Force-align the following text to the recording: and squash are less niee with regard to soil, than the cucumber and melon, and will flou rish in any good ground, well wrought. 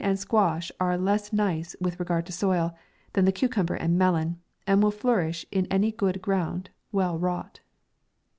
and 0.03 0.17
squash 0.17 0.71
are 0.79 0.97
less 0.97 1.29
niee 1.29 1.75
with 1.79 1.99
regard 1.99 2.25
to 2.25 2.31
soil, 2.31 2.75
than 3.13 3.25
the 3.25 3.31
cucumber 3.31 3.75
and 3.75 3.95
melon, 3.99 4.35
and 4.65 4.81
will 4.81 4.89
flou 4.91 5.17
rish 5.17 5.45
in 5.51 5.67
any 5.69 5.91
good 5.91 6.19
ground, 6.23 6.71
well 6.91 7.19
wrought. 7.19 7.59